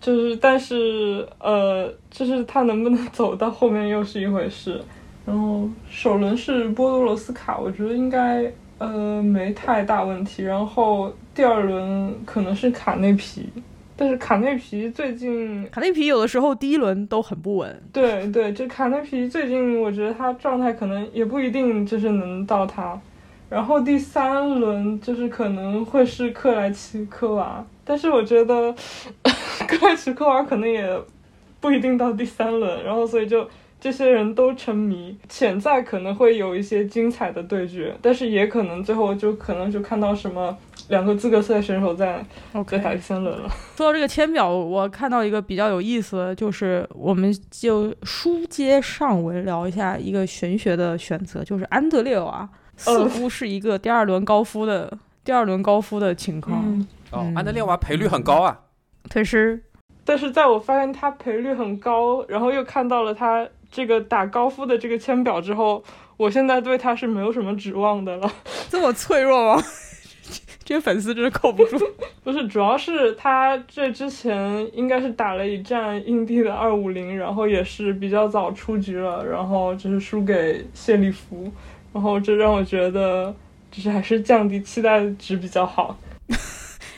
[0.03, 4.79] 就是但是呃，就是他能不能走到后面又是一回事。
[5.25, 10.43] 然后首轮是波多罗斯卡，我觉得应该呃没太大问题。
[10.43, 13.49] 然后第二轮可能是卡内皮，
[13.97, 23.01] 但是卡内皮最近卡内皮有的时候第一轮都很不稳，对对，就卡内皮最近我觉得他状态可能也不一定就是能到他。
[23.49, 28.75] 然后第三轮就是可能会是克莱奇科娃，但是我觉得
[29.66, 30.88] 克莱奇科娃可能也
[31.61, 33.49] 不一定到第三轮，然后所以就
[33.81, 40.57] 这些人都沉迷，潜在可能会有一些精彩的对决，但是也可能最后就可能就看到什么
[40.88, 42.25] 两个资格赛选手在
[42.68, 43.49] 在打第三轮了。
[43.77, 56.62] 说到这个签表，我看到一个比较有意思的，就是我们就书接上文聊一下一个玄学的选择，就是安德烈娃似乎是一个第二轮高夫的、第二轮高夫的情况。
[56.64, 58.59] 嗯，哦嗯，安德烈娃赔率很高啊，
[59.09, 59.62] 腿师
[60.05, 65.85] 但是在我发现他赔率很高，然后又看到了他这个打高夫的这个签表之后，
[66.16, 68.33] 我现在对他是没有什么指望的了。
[68.68, 69.62] 这么脆弱吗？
[70.64, 71.79] 这些粉丝真是扣不住。
[72.25, 81.53] 不是，主要是他这之前应该是打了一战印地的二五零，然后也是比较早出局了，然后就是输给谢里夫，
[81.92, 83.35] 然后这让我觉得
[83.70, 85.96] 就是还是降低期待值比较好。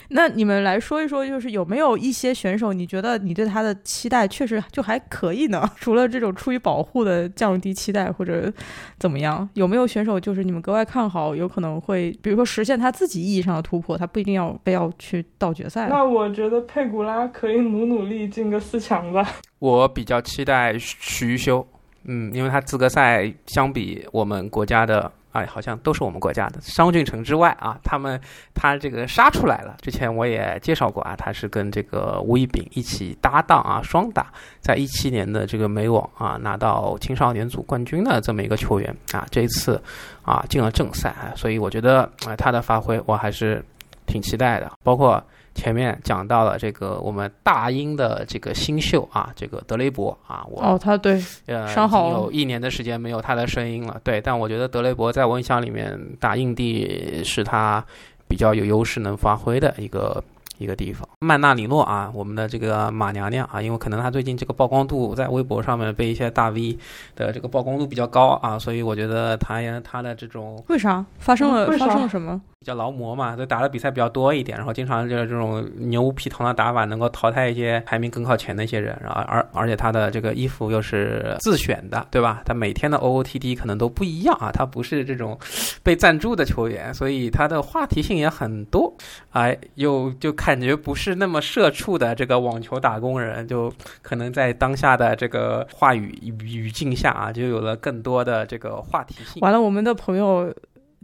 [0.09, 5.67] 那你们来说一说，就是有没有一些选手，你觉得你对他的期待确实就还可以呢？
[5.77, 8.51] 除了这种出于保护的降低期待或者
[8.99, 15.87] 怎么样，有没有选手就是你们格外看好，有可能会比如说实现他自己意义上的突破，他不一定要非要去到决赛。
[15.89, 19.27] 那我觉得佩古拉可以努努力进个四强吧。
[19.59, 21.65] 我比较期待许余修，
[22.05, 28.19] 嗯，因为他资格赛相比我们国家的，哎，好像都是我们国家的商俊成之外啊，他们
[28.53, 29.75] 他这个杀出来了。
[29.81, 34.27] 之前我也介绍过啊，他是跟这个吴一丙一起搭档啊，双打，
[34.61, 39.81] 在一七年的这个美网啊拿到青少年组冠军的这么一个球员啊，这一次
[40.21, 43.63] 啊进了正赛，啊所以我觉得啊、他的发挥我还是
[44.05, 45.23] 挺期待的，包括。
[45.55, 53.99] 前面讲到了这个我们大英的这个新秀啊，这个德雷伯啊，我哦，他对呃，伤好了已经有一年的时间没有他的声音了。
[54.03, 57.83] 对，但我觉得德雷伯在我印象里面打印地是他
[58.27, 60.21] 比较有优势能发挥的一个
[60.57, 61.07] 一个地方。
[61.19, 66.77] 曼纳里诺啊，我们的这个马娘娘啊，因为可能她最近这个曝光度在微博上面被一些大 V
[67.15, 72.39] 的这个曝光度比较高啊，所以我觉得她她的这种为啥发生了发生了什么？
[72.59, 82.41] 比较劳模嘛，就打的比赛比较多一点，然后经常就是这种牛皮糖的打法，能够淘汰一些排名更靠前的一些人，然后而而且她的这个衣服又是自选的，对吧？
[82.43, 85.37] 她每天的 OOTD 可能都不一样啊，她不是这种
[85.83, 88.91] 被赞助的球员，所以她的话题性也很多，
[89.29, 99.41] 哎，又就感觉不是那么社畜的这个网球打工人，就可能在当下的这个话语语语境下啊，就有了更多的这个话题性。
[99.41, 100.53] 完了，我们的朋友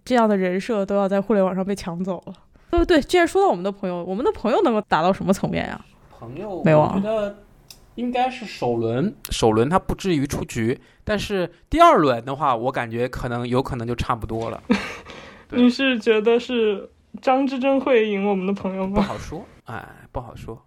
[0.05, 2.33] 这样的人设都要在互联网上被抢走了。
[2.69, 5.83] 对对，既然说到我们的朋友，我们的朋友能够达到什么层面呀？
[6.11, 7.35] 朋友，没有啊我觉得
[7.95, 14.61] 应该是首轮，首轮他不至于出局，但是第二轮的话，我感觉可能有可能就差不多了，
[15.49, 16.87] 你是觉得是
[17.21, 18.95] 张之臻会赢我们的朋友吗？
[18.95, 20.61] 不好说，哎，不好说。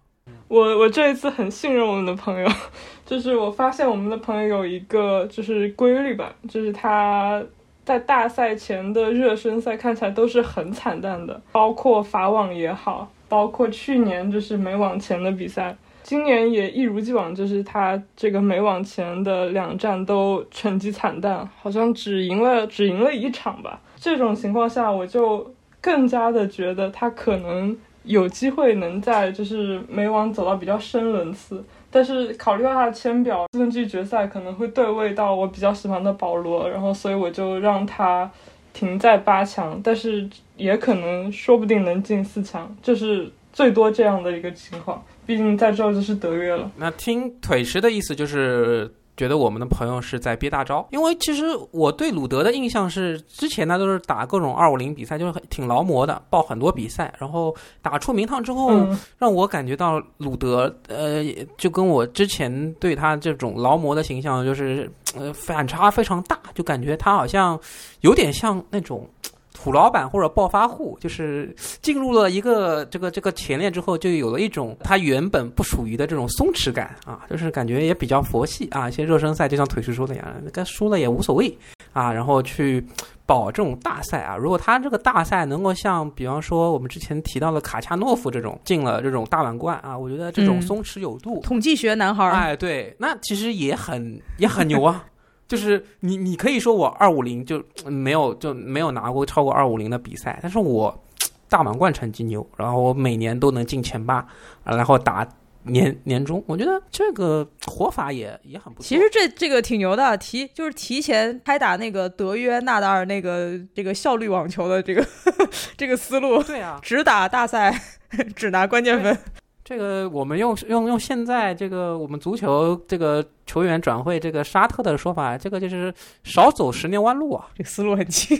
[0.47, 2.47] 我我这一次很信任我们的朋友，
[3.05, 7.43] 就是我发现我们的朋友有一个就是规律吧，就是他
[7.83, 23.79] 在大赛前的热身赛看起来都是很惨淡的，包括法网也好，包括去年就是美网前的比赛，今年也一如既往，就是他这个美网前的两站都成绩惨淡，好像只赢了只赢了一场吧。
[23.95, 25.54] 这种情况下，我就
[25.85, 38.27] 更加的觉得他可能有机会能在就是美网走到比较深轮次，但是考虑到他的签表，四分之一决赛可能会对位到我比较喜欢的保罗，然后所以我就让他
[38.73, 45.05] 停在八强，但是也可能说不定能进四强，就是最多这样的一个情况。
[45.27, 46.71] 毕竟在之后就是德约了。
[46.77, 48.91] 那听腿石的意思就是。
[49.17, 61.23] 觉得我们的朋友是在憋大招，因为其实我对鲁德的印象是，之前呢都是打各种二五零比赛，就是很挺劳模的，报很多比赛，然后打出名堂之后，嗯，让我感觉到鲁德，呃，
[61.57, 67.59] 就跟我之前对他这种劳模的形象就是，呃，反差非常大，就感觉他好像
[68.01, 69.07] 有点像那种。
[69.55, 78.87] 土老板或者暴发户，就是进入了一个这个这个前列之后，就有了一种他原本不属于的这种松弛感啊，就是感觉也比较佛系啊。
[78.89, 81.57] 一些热身赛就像腿叔说的一样，该输了也无所谓
[81.93, 82.85] 啊，然后去
[83.25, 84.35] 保这种大赛啊。
[84.35, 95.03] 如果他这个大赛能够像比方说我们之前提到的卡恰诺夫这种进了这种大满贯啊，我觉得这种嗯松弛有度，统计学男孩儿，哎，对，那其实也很也很牛啊。
[95.47, 101.03] 就是你，你可以说我二五零就嗯没有就没有拿过超过二五零的比赛，但是我
[101.47, 104.15] 大满贯成绩牛，然后我每年都能进前八，
[104.63, 105.27] 啊然后打
[105.63, 108.87] 年年终，我觉得这个活法也也很不错。
[108.87, 115.05] 其实这这个挺牛的，提就是提前拍打那个德约纳达尔那个这个效率网球的这个
[115.77, 117.79] 这个思路，对啊，只打大赛，
[118.35, 119.17] 只拿关键分。
[119.65, 125.91] 这个我们用用用现在这个我们足球这个球员转会这个沙特的说法，这个就是
[126.23, 127.47] 少走十年弯路啊。
[127.57, 128.37] 这个思路很清，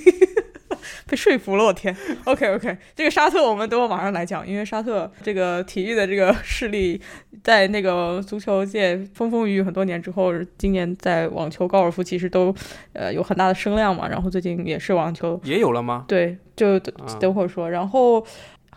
[1.09, 1.97] 被说服了，我天。
[2.25, 7.01] OK OK，这个沙特我们等会马上来讲，因为沙特这个体育的这个势力，
[7.43, 12.53] 在那个足球界风风雨雨很多年之后，今年在网球、高尔夫其实都
[12.93, 14.07] 呃有很大的声量嘛。
[14.07, 16.05] 然后最近也是网球，也有了吗？
[16.07, 16.79] 对，就
[17.19, 17.67] 等会儿说。
[17.67, 18.23] 然后。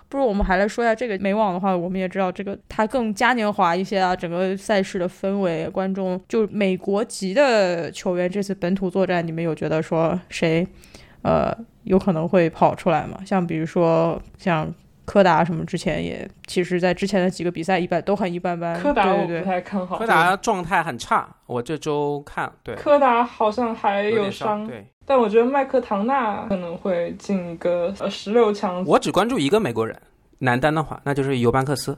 [0.09, 10.67] 不如我们还来说一下这个美网的话，我们也知道这个它更嘉年华一些啊，整个赛事的氛围，观众就美国籍的球员这次本土作战，你们有觉得说谁
[11.23, 13.21] 呃有可能会跑出来吗？
[13.27, 14.73] 像比如说像
[15.09, 24.87] 柯达什么，之前也其实在之前的几个比赛一般都很一般般，柯达我不太看好，柯达状态很差，我这周看对柯达好像还有点伤，对。
[25.07, 28.85] 但我觉得麦克唐纳可能会进一个呃十六强。
[28.85, 29.99] 我只关注一个美国人，
[30.41, 31.97] 男单的话，那就是尤班克斯。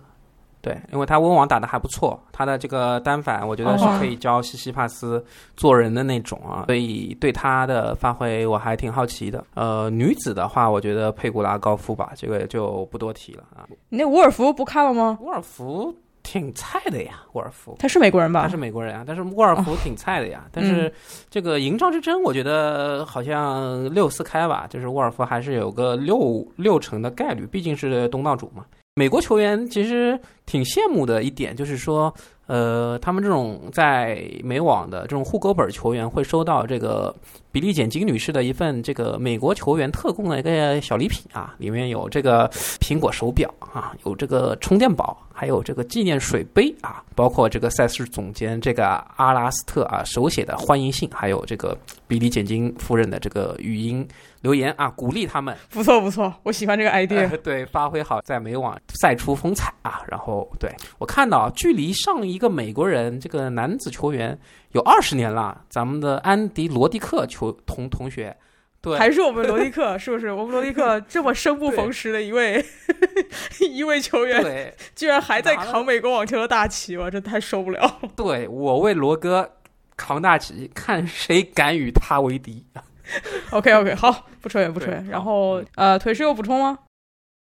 [0.63, 5.25] 对，因为他温网打得还不错，他的这个单反我觉得是可以教西西帕斯
[5.57, 9.43] 做人的那种啊，所以对他的发挥我还挺好奇的。
[9.55, 13.65] 呃，女子的话，我觉得佩古拉高夫吧，这个就不多提了啊。
[13.89, 15.19] 你那沃尔夫不看了吗？
[15.23, 17.75] 沃尔夫挺菜的呀，沃尔夫。
[17.79, 18.43] 他是美国人吧？
[18.43, 20.45] 他是美国人啊，但是沃尔夫挺菜的呀。
[20.53, 20.93] 但是
[21.31, 28.67] 这个营帐之争，我觉得好像六四开吧，就是沃尔夫还是有个六六成的概率，毕竟是东道主嘛。
[28.97, 30.19] 美国球员其实
[30.51, 32.13] 挺羡慕的一点就是说，
[32.49, 37.15] 呃，他们这种在美网的这种户口本球员会收到这个
[37.53, 42.49] 比利简金女士的一份这个美国球员特供的一个小礼品啊，里面有这个
[42.81, 54.05] 苹果手表啊，有这个充电宝，还有这个纪念水杯啊，包括这个赛事总监这个阿拉斯特啊手写的欢迎信，还有这个比利简金夫人的这个语音
[54.41, 57.31] 留言啊，鼓励他们不错不错，我喜欢这个 idea。
[57.31, 60.03] 呃对，发挥好在美网赛出风采啊。
[60.09, 64.39] 然后对我看到，距离上一个美国人这个男子球员
[64.73, 68.37] 有二十年了，咱们的安迪罗迪克球同同学，
[68.81, 70.33] 对，还是我们罗迪克， 是不是？
[70.33, 72.65] 我们罗迪克这么生不逢时的一位
[73.61, 78.01] 一位球员，对居然还在扛美国网球的大旗，我真太受不了。
[78.17, 79.57] 对，我为罗哥
[79.97, 82.65] 扛大旗，看谁敢与他为敌。
[83.51, 85.05] OK OK，好，不扯远不扯远。
[85.11, 86.79] 然后呃，腿是有补充吗？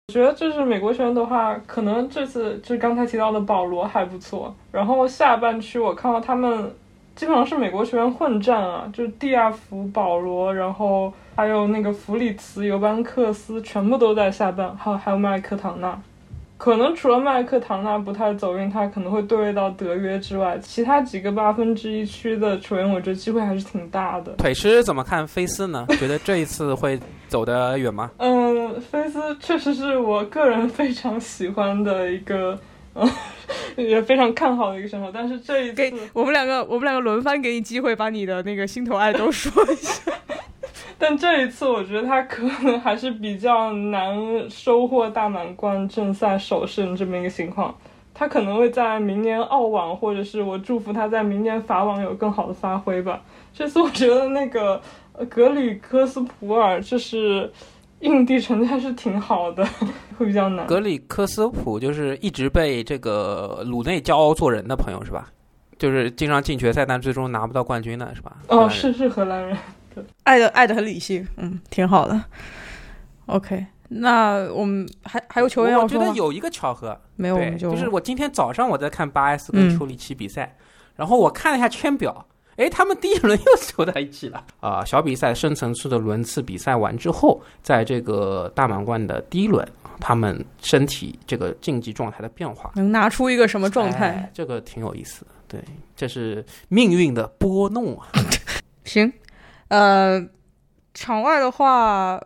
[0.08, 4.54] 我觉得就是美国球员的话，可能这次就是刚才提到的保罗还不错。
[4.70, 6.72] 然后下半区我看到他们
[7.16, 16.00] 基本上是美国球员混战啊，就是蒂亚福、保罗，然后还有那个弗里茨、尤班克斯，全部都在下半，还有还有麦克唐纳。
[16.58, 24.32] 可能除了麦克唐纳不太走运，他可能会对位到德约之外，其他几个八分之一区的球员，我觉得机会还是挺大的。
[24.38, 25.86] 腿师怎么看菲斯呢？
[26.00, 28.10] 觉得这一次会走得远吗？
[28.16, 32.58] 嗯，菲斯确实是我个人非常喜欢的一个，
[32.94, 33.06] 嗯，
[33.76, 35.10] 也非常看好的一个选手。
[35.12, 40.10] 但是这一给次，我们两个，我们两个轮番给你机会，把你的那个心头爱都说一下。
[40.98, 44.16] 但这一次我觉得他可能还是比较难
[44.48, 47.74] 收获大满贯正赛首胜这么一个情况。
[48.14, 53.20] 他可能会在明年澳网，或者是我祝福他在明年法网有更好的发挥吧。
[53.52, 54.80] 这次我觉得那个
[55.12, 57.52] 呃格里科斯普尔就是
[58.00, 59.62] 硬地成绩还是挺好的，
[60.16, 60.66] 会比较难。
[60.66, 65.28] 格里科斯普就是一直被这个鲁内骄傲做人的朋友是吧？
[65.78, 68.38] 就是经常进决赛，但最终拿不到冠军的是吧？
[68.48, 69.54] 哦，是是荷兰人。
[70.24, 72.22] 爱的爱的很理性，嗯，挺好的。
[73.26, 76.06] OK，那我们还还有球员我要说吗？
[76.06, 80.56] 觉得有一个巧合，没有，就是我今天早上我在看八 S 嗯跟丘里奇比赛，
[80.94, 89.66] 然后我看了一下签表，哎，他们第一轮 又走在一起了啊、小比赛深层次的轮次比赛完之后，在这个大满贯的第一轮，
[89.98, 94.08] 他们身体这个竞技状态的变化能拿出一个什么状态？
[94.10, 95.30] 哎这个挺有意思的。
[95.48, 95.62] 对，
[95.94, 98.08] 这是命运的拨弄啊。
[98.84, 99.12] 行，
[99.68, 100.24] 呃，
[100.94, 102.20] 场外的话，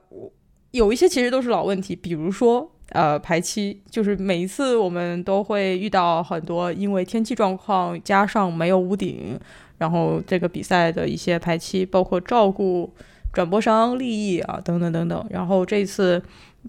[0.73, 9.39] 有一些其实都是老问题，比如说呃排期，就是每一次我们都会遇到很多因为天气状况加上没有屋顶，
[9.79, 12.93] 然后这个比赛的一些排期，包括照顾
[13.33, 15.27] 转播商利益啊等等等等。
[15.31, 16.23] 然后这次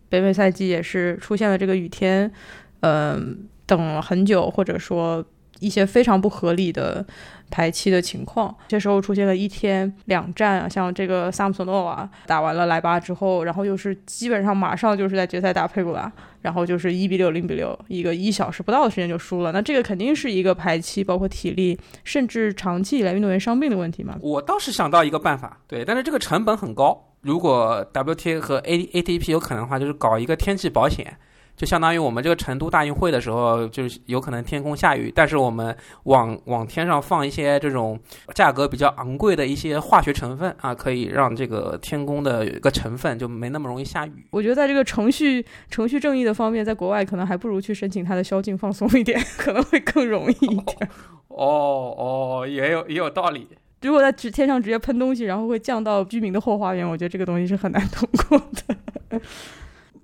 [0.08, 2.32] 北美赛季也是出现了这个雨天，
[2.80, 5.24] 嗯、等了很久，或者说
[5.62, 7.06] 一些非常不合理的
[7.50, 8.54] 排期的情况。
[8.68, 19.52] 这时候出现了一天两战啊，像这个萨姆索诺瓦打完了莱巴之后，然后又是基本上马上就是在决赛打佩古拉，然后就是一比六、零比六，一个一小时不到的时间就输了。
[19.52, 24.18] 那这个肯定是一个排期，包括体力，甚至长期以来运动员伤病的问题嘛。
[24.22, 27.08] 我倒是想到一个办法，对，但是这个成本很高。
[27.22, 31.16] 如果 WTA 和 A ATP 有可能的话，就是搞一个天气保险，
[31.62, 38.00] 就相当于我们这个成都大运会的时候，就是有可能天空下雨，但是我们往往天上放一些这种
[38.34, 44.26] 价格比较昂贵的一些化学成分啊，可以让这个天空的有一个成分就没那么容易下雨。
[44.32, 50.90] 我觉得在这个程序程序正义的方面，在国外可能还不如去申请它的宵禁放松一点， 可能会更容易一点。
[51.30, 53.48] 哦哦，也有也有道理。
[53.84, 59.22] 如果在直天上直接喷东西，然后会降到居民的后花园，我觉得这个东西是很难通过的。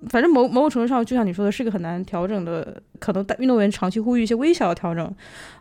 [0.09, 2.81] 反正某某种程度上，就像你说的，是个很难调整的。
[2.99, 5.15] 可能运动员长期呼吁一些微小的调整，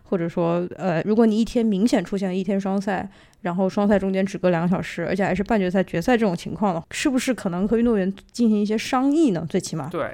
[0.05, 3.07] 或者说，呃，如果你一天明显出现一天双赛，
[3.43, 9.47] 然后双赛中间只隔两个小时，而且还是半决赛、决赛这种情况了，是不是可能和运动员进行一些商议呢？
[9.51, 10.11] 最起码，对，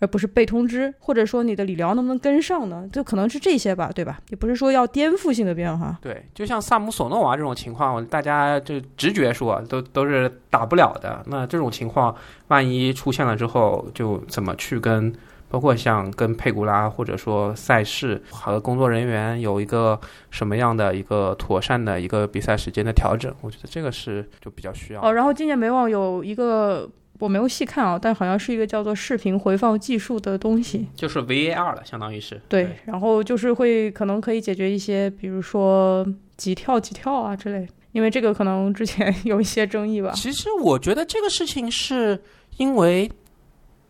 [0.00, 2.88] 而不是被通知，或者说你的理疗能不能跟上呢？
[2.92, 4.20] 就可能是这些吧，对吧？
[4.30, 5.98] 也不是说要颠覆性的变化。
[6.00, 11.22] 对，就像萨姆索诺娃这种情况，大家就直觉说都都是打不了的。
[11.26, 12.14] 那这种情况，
[12.48, 15.12] 万一出现了之后，就怎么去跟，
[15.48, 19.98] 包括像跟佩古拉或者说赛事和工作人员有一个
[20.30, 23.34] 什么样的一个妥善的一个比赛时间的调整？
[23.40, 25.02] 我觉得这个是就比较需要。
[25.02, 30.86] 哦，然后今年美网有一个我没有细看啊，但好像是一个叫做视频回放技术的东西。
[30.94, 40.12] 就是 VAR 了，相当于是对，然后就是会可能可以解决一些，比如说急跳急跳啊之类，因为这个可能之前 有一些争议吧。
[40.14, 42.22] 其实我觉得这个事情是
[42.56, 43.10] 因为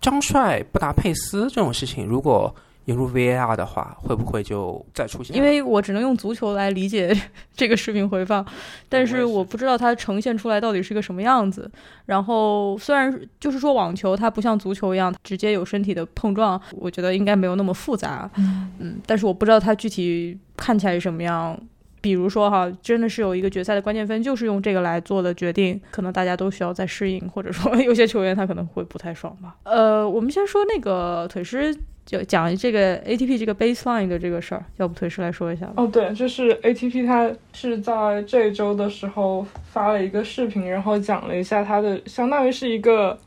[0.00, 2.54] 张帅布达佩斯这种事情，如果
[2.88, 5.36] 引入 VAR 的话，会不会就再出现？
[5.36, 7.14] 因为我只能用足球来理解
[7.54, 8.44] 这个视频回放，
[8.88, 11.70] 但是我不知道它呈现出来到底是个什么样子。
[12.06, 21.58] 然后虽然就是说网球它不像足球一样直接有身体的碰撞，我觉得应该没有那么复杂，嗯，但是我不知道它具体看起来是什么样。
[22.00, 29.56] 比如说哈，真的是有一个决赛的关键分就是用这个来做的决定，可能大家都需要再适应，或者说 有些球员他可能会不太爽吧。
[29.64, 31.76] 呃，我们先说那个腿师，
[32.08, 35.74] 就讲这个 ATP 这个 baseline 的这个事儿，要不腿师来说一下吧。
[35.76, 43.18] 哦，对，就是 ATP 它是在这周的时候发了一个视频，然后讲了一下它的，相当于是一个，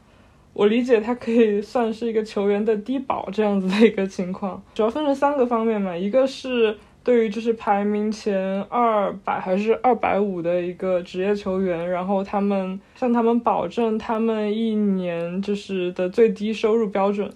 [0.54, 6.76] 我理解它可以算是一个球员的低保这样子的一个情况，主要分成三个方面嘛，一个是。
[7.04, 17.28] 对于就是排名前二百还是二百五的一个职业球员，然后他们向他们保证他们一年就是的最低收入标准，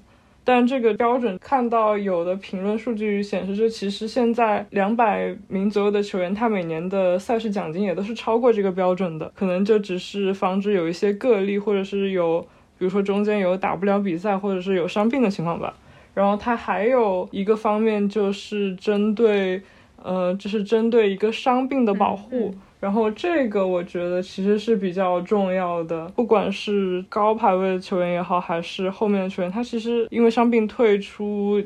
[0.47, 12.39] 但这个标准看到有的评论数据显示，这其实现在两百名左右的球员，他每年的赛事奖金也都是超过这个标准的，可能就只是防止有一些个例，或者是有
[12.77, 15.73] 比如说中间有打不了比赛，或者是有伤病的情况吧。
[16.13, 19.61] 然后它还有一个方面就是针对，
[20.01, 22.53] 呃，就是针对一个伤病的保护。
[22.85, 31.59] 然后这个我觉得其实是比较重要的，不管是高排位的球员也好，还是后面的球员，他其实因为伤病退出。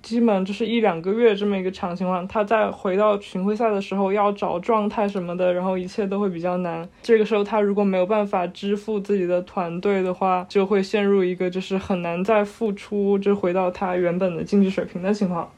[0.00, 6.88] 基本就是一两个月这么一个长情况，他在回到巡回赛的时候要找状态什么的，然后一切都会比较难。
[7.02, 15.48] 这个时候他如果没有办法支付自己的团队的话，就会陷入一个就是很难再付出，就回到他原本的竞技水平的情况。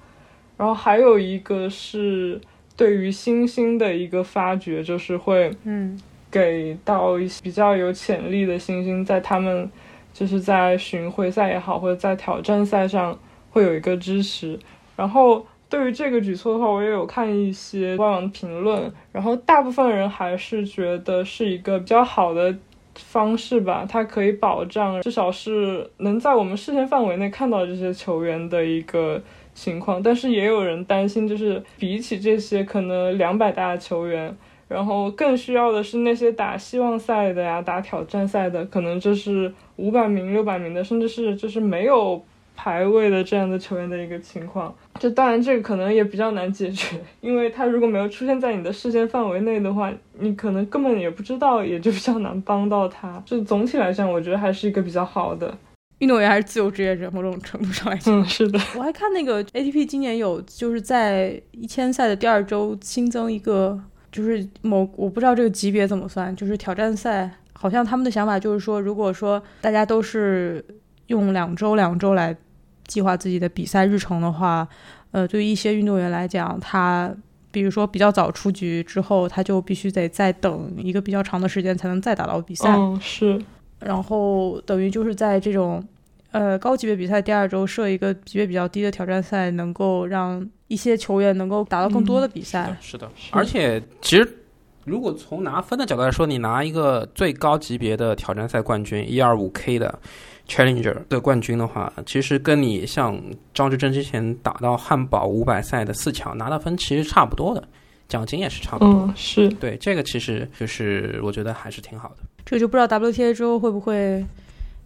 [0.58, 2.38] 然后还有一个是
[2.76, 6.00] 对于新星的一个发掘，就是会嗯
[6.30, 9.70] 给到一些比较有潜力的新星，在他们
[10.12, 13.18] 就是在巡回赛也好，或者在挑战赛上。
[13.50, 14.58] 会有一个支持，
[14.96, 22.52] 然后对于这个举措的话，我也有看一些官网评论，然后大部分人还是觉得是一个比较好的
[22.96, 29.22] 方式吧，它可以保障至少是能在我们视线范围内看到这些球员的一个
[29.54, 34.36] 情况，但是也有人担心，就是比起这些可能两百大的球员，
[34.68, 42.22] 然后更需要的是那些打希望赛的呀，打挑战赛的，可能就是五百名、六百名的，甚至是就是没有。
[42.56, 53.20] 排位的这样的球员的一个情况，这当然这个可能也比较难解决，因为他如果没有出现在你的视线范围内的话，你可能根本也不知道，也就比较难帮到他。
[53.26, 55.52] 就总体来讲，我觉得还是一个比较好的
[56.04, 58.60] 运动员还是自由职业者，某种程度上来讲，嗯，是的。
[58.76, 63.80] 我还看那个 ATP 今年有就是在一千赛的第二周新增一个，
[64.12, 70.64] 就是某我不知道这个级别怎么算，就是挑战赛，好像他们的想法就是说，如果说大家都是
[71.06, 72.36] 用两周两周来。
[72.86, 74.68] 计划自己的比赛日程的话，
[75.10, 77.10] 呃，对于一些运动员来讲，他
[77.50, 82.68] 比如说比较早出局之后，他就必须得再等一个比较长的时间才能再打到比赛。
[82.76, 83.40] 嗯，是。
[83.80, 85.82] 然后等于就是在这种
[86.34, 92.76] 呃高级别比赛第二周设一个级别比较低的挑战赛，能够让一些球员能够打到更多的比赛。
[92.80, 94.38] 是的，而且其实
[94.84, 99.98] 如果从拿分的角度来说，你拿一个最高级别的挑战赛冠军一二五 K 的。
[100.46, 103.18] Challenger 的冠军的话，其实跟你像
[103.54, 107.66] 张志臻之前打到汉堡五百赛的四强拿到分其实差不多的，
[108.08, 108.92] 奖金也是差不多。
[108.92, 112.16] 嗯，是对这个其实就是我觉得还是挺好的。
[112.44, 114.22] 这个就不知道 WTA 之后会不会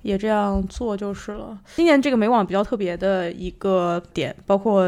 [0.03, 1.59] 也这样做就是了。
[1.77, 4.83] 今年这个美网比较特别的一个点，包括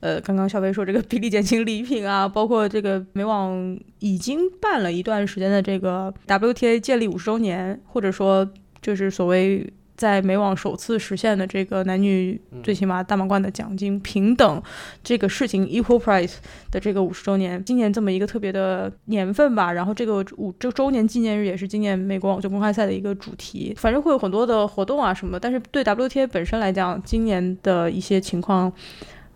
[0.00, 8.48] 呃刚刚小飞说这个比例减轻礼品啊，包括这个美网已经办了一段时间的这个 WTA 建立五十周年，或者说
[8.80, 9.72] 就是所谓。
[9.98, 14.62] 在美网首次实现的这个男女最起码大满贯的奖金平等
[15.02, 16.36] 这个事情，equal price
[16.70, 19.72] 的这个五十周年，今年这么一个特别的年份吧。
[19.72, 25.36] 然后这个五这周年纪念日也是今年美国网球公开赛的一个主题，反正会有很多的活动啊什么。
[25.40, 28.72] 但是对 WTA 本身来讲，今年的一些情况，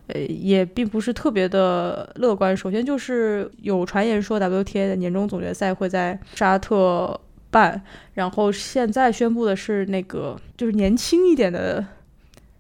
[0.07, 2.57] 呃，也并不是特别的乐观。
[2.57, 7.21] 首先就是有传言说 WTA 的年终总决赛会在沙特。
[7.53, 7.81] 办，
[8.15, 11.85] 然后现在宣布的是那个，就是年轻一点的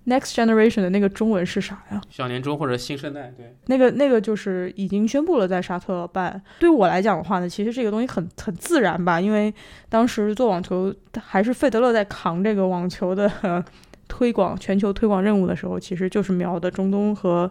[0.06, 2.00] next generation 的那个中文是啥呀？
[2.10, 6.40] 小年中或者新生代，对，那个那个就是已经宣布了在沙特办。
[6.58, 9.52] 对我来讲的话呢，其实这个东西很很自然吧，因为
[9.88, 13.64] 当时做网球还是费德勒在扛这个网球的
[14.08, 17.50] 推广全球推广任务的时候，其实就是瞄的中东和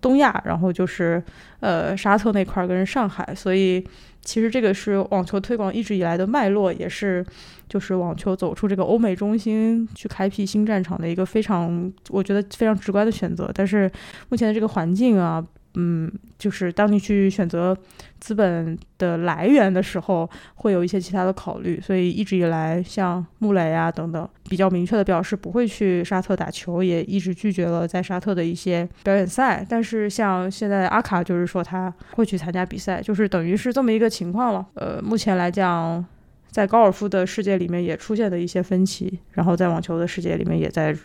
[0.00, 1.22] 东亚，然后就是
[1.60, 3.84] 呃沙特那块儿跟上海，所以
[4.22, 7.24] 其实这个是网球推广一直以来的脉络，也是
[7.68, 13.50] 就是网球走出这个欧美中心去开辟新战场的一个非常我觉得非常直观的选择。
[13.54, 13.90] 但是
[14.28, 15.44] 目前的这个环境啊。
[15.74, 17.76] 嗯，就是当你去选择
[18.18, 21.80] 资本的来源的时候，会有一些其他的考虑。
[21.80, 29.64] 所以一直以来，像穆雷啊等等，比较明确的表示不会去沙特打球，也一直拒绝了在沙特的一些表演赛。
[29.68, 34.66] 但是像现在阿卡就是说他会去参加比赛，就是等于是这么一个情况了。
[34.74, 36.04] 呃，目前来讲，
[36.50, 40.96] 在高尔夫的世界里面也出现了一些分歧，然后在网球的世界里面也在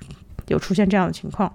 [0.47, 1.53] 有出现这样的情况。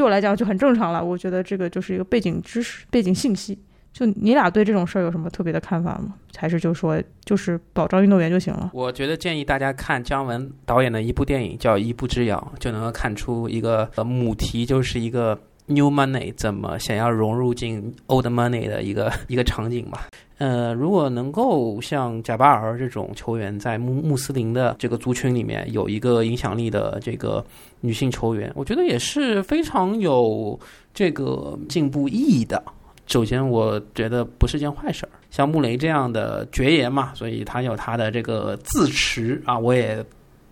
[0.00, 3.58] 对我来讲就很正常了，我觉得这个就是一个背景知识、背景信息。
[3.92, 6.14] 就你俩对这种事儿有什么特别的看法吗？
[6.34, 8.70] 还是就说就是保障运动员就行了？
[8.72, 20.06] 我觉得建议大家看姜文导演的一部电影叫《一步之遥》，就能够看出一个母题，就是一个 new money 怎么想要融入进 old money 的一个一个场景吧。
[20.40, 27.44] 呃，如果能够像贾巴尔这种球员在穆穆斯林的这个族群里面有一个影响力的这个
[27.82, 30.58] 女性球员，我觉得也是非常有
[30.94, 32.62] 这个进步意义的。
[33.06, 35.12] 首先，我觉得不是件坏事儿。
[35.30, 40.02] 像穆雷这样的绝爷嘛，所以他有他的这个自持啊，我也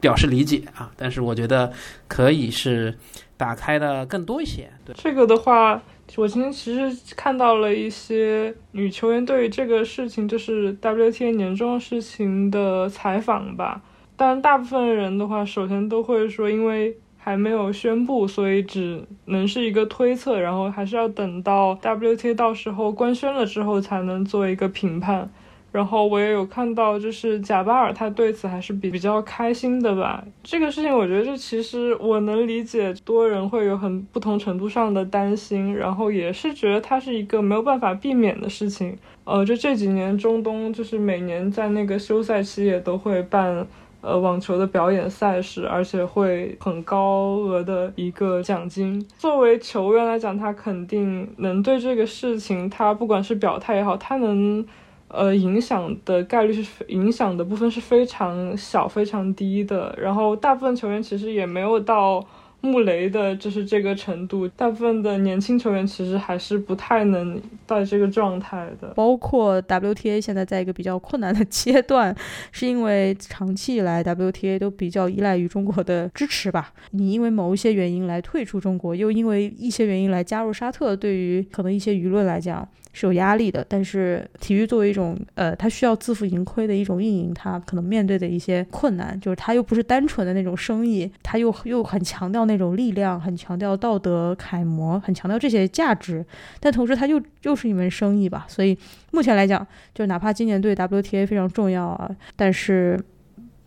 [0.00, 0.92] 表示理解啊。
[0.98, 1.72] 但是我觉得
[2.06, 2.94] 可以是
[3.38, 4.68] 打开的更多一些。
[4.84, 5.82] 对这个的话。
[6.16, 13.82] 我今天其实看到了一些女球员对于这个事情，就是 WTA 年终事情的采访吧。
[14.16, 25.30] 但大部分人的话，首先都会说，因为还没有宣布，所以只能是一个推测，然后还是要等到 WTA 到时候官宣了之后，才能做一个评判。
[25.70, 30.24] 然后我也有看到，就是贾巴尔他对此还是比比较开心的吧。
[30.42, 38.96] 这个事情我觉得，就其实我能理解多人会有很不同程度上的担心，然后也是觉得它是一个没有办法避免的事情。
[39.24, 43.66] 呃，就这几年中东就是每年在那个休赛期也都会办
[44.00, 49.06] 呃网球的表演赛事，而且会很高额的一个奖金。
[49.18, 54.66] 作为球员来讲，他肯定能对这个事情，他不管是表态也好，他能。
[55.08, 59.96] 呃，影响的概率是影响的部分是非常小、非常低的。
[59.98, 62.22] 然后，大部分球员其实也没有到
[62.60, 64.46] 穆雷的，就是这个程度。
[64.48, 68.88] 大部分的年轻球员其实还是不太能到这个状态的。
[68.88, 72.14] 包括 WTA 现在在一个比较困难的阶段，
[72.52, 76.72] 是因为长期以来 WTA 都比较依赖于中国的支持吧？
[76.90, 82.68] 你因为某一些原因来退出中国，又因为一些原因来加入沙特，对于可能一些舆论来讲。
[82.98, 96.26] 是有压力的，但是体育作为一种，呃，它需要自负盈亏的一种运营，它可能面对的一些困难，就是它又不是单纯的那种生意，它又又很强调那种力量，很强调道德楷模，很强调这些价值，
[96.58, 98.44] 但同时它又又是一门生意吧。
[98.48, 98.76] 所以
[99.12, 102.98] 目前来讲，就哪怕今年对 WTA 非常重要啊，但是，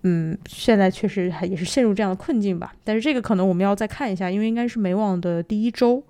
[0.04, 2.74] 嗯，现在确实还也是陷入这样的困境吧。
[2.84, 6.04] 但是这个可能我们要再看一下，因为应该是美网的第一周，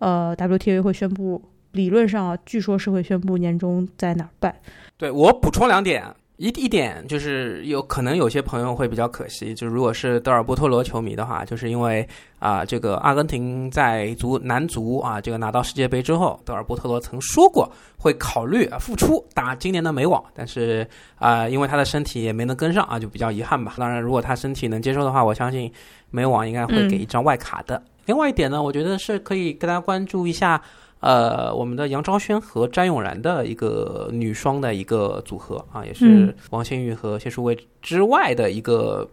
[0.00, 1.40] 呃，WTA 会宣布。
[1.74, 4.54] 理论上啊，据说是会宣布年终在哪儿办。
[4.96, 6.04] 对我补充两点，
[6.36, 12.08] 一一点就是有可能有些朋友会比较可惜，就如果是德尔波特罗球迷的话，就是因为
[12.38, 17.68] 啊，这个阿根廷在足男足啊这个拿到世界杯之后，德尔波特罗曾说过
[17.98, 23.74] 会考虑复出打今年的美网，但是啊，因为他的身体也没能跟上啊，就比较遗憾吧。
[23.76, 25.70] 当然，如果他身体能接受的话，我相信
[26.10, 27.82] 美网应该会给一张外卡的。
[28.06, 30.62] 另外一点呢，我觉得是可以跟大家关注一下。
[31.04, 39.06] 呃，我们的杨昭轩和詹永然的一个女双的一个组合啊，也是王馨予和谢淑薇之外的一个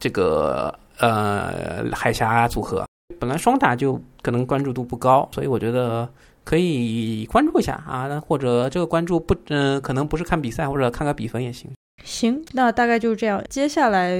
[0.00, 2.84] 这个呃海峡组合。
[3.20, 6.08] 本来双打就可能关注度不高，所以我觉得
[6.42, 11.70] 可以关注一下啊，或者这个关注不嗯，可能不是看比赛，或者看个比分也行。
[12.02, 13.40] 行，那大概就是这样。
[13.48, 14.10] 接下来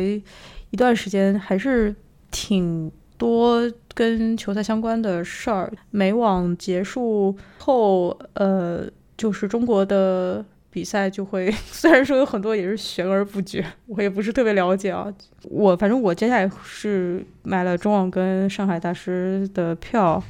[0.71, 1.93] 一段时间还是
[2.31, 2.93] 挺。
[3.19, 5.71] 多跟球赛相关的事儿。
[5.91, 15.13] 美网结束后，呃，就是中国的比赛就会， 虽然说有很多也是悬而不决，我也不是特别了解啊。
[15.43, 20.23] 我反正我接下来是买了中网跟上海大师的票。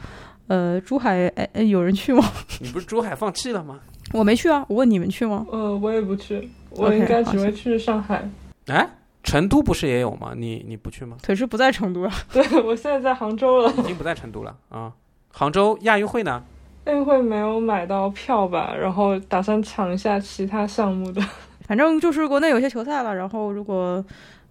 [0.49, 2.25] 呃，珠海哎哎，有人去吗？
[2.63, 3.81] 你不是珠海放弃了吗？
[4.15, 4.65] 我没去啊。
[4.67, 5.47] 我问你们去吗？
[5.53, 8.27] 呃，我也不去，我应该只会去上海。
[8.69, 8.89] 哎。
[9.23, 10.33] 成都不是也有吗？
[10.37, 11.17] 你你不去吗？
[11.23, 12.13] 可是不在成都啊。
[12.33, 13.71] 对，我现在在杭州了。
[13.79, 14.93] 已经不在成都了啊。
[15.33, 16.43] 杭州亚运会呢？
[16.87, 18.75] 亚运会没有买到票吧？
[18.75, 21.23] 然后打算抢一下其他项目的。
[21.67, 24.03] 反正就是国内有些球赛了，然后如果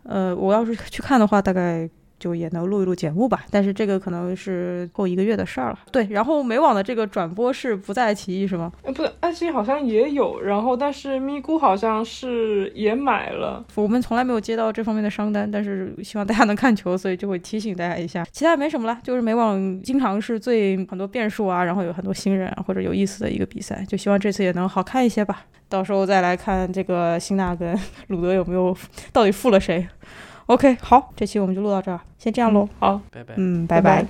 [0.04, 1.90] 呃我要是去看的话，大概
[2.20, 3.46] 就也能录一录节目吧。
[3.52, 5.80] 但是这个可能是后一个月的事儿了。
[5.92, 8.72] 对，然后美网的这个转播是不在爱奇艺是吗？
[8.84, 13.66] 呃，不对，爱奇艺好像也有，然后但是咪咕好像是也买了。
[13.76, 18.26] 我们从来没有接到这方面的商单，但是希望大家能看球，所以就会提醒大家一下。
[18.32, 25.46] 其他没什么了，就是美网经常是最很多变数啊，然后有很多新人啊或者有意思的一个比赛，就希望这次也能好看一些吧。
[25.70, 28.76] 到时候再来看这个辛纳跟鲁德有没有
[29.12, 29.86] 到底负了谁。
[30.48, 32.68] OK，好，这期我们就录到这儿，先这样喽。
[32.80, 33.34] 好，拜拜。
[33.38, 34.08] 嗯，拜拜拜